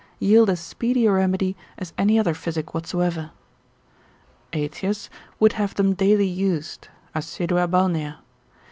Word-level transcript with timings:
yield 0.17 0.49
as 0.49 0.59
speedy 0.59 1.05
a 1.05 1.11
remedy 1.11 1.55
as 1.77 1.93
any 1.95 2.17
other 2.17 2.33
physic 2.33 2.73
whatsoever. 2.73 3.29
Aetius 4.51 5.11
would 5.39 5.53
have 5.53 5.75
them 5.75 5.93
daily 5.93 6.25
used, 6.25 6.87
assidua 7.13 7.67
balnea, 7.67 8.15
Tetra. 8.15 8.19